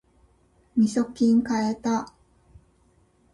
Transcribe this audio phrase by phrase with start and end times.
[0.75, 2.11] みそきん買えた